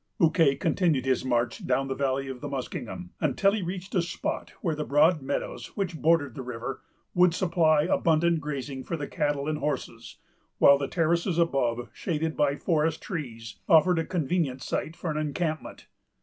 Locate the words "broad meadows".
4.83-5.77